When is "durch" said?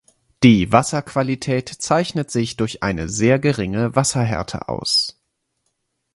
2.57-2.81